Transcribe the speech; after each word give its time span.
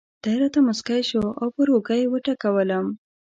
دی 0.23 0.35
راته 0.41 0.59
مسکی 0.67 1.01
شو 1.09 1.23
او 1.39 1.47
پر 1.55 1.67
اوږه 1.73 1.95
یې 2.01 2.07
وټکولم. 2.13 2.85